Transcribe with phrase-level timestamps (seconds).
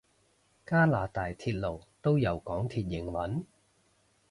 [0.65, 3.43] 加拿大鐵路都由港鐵營運？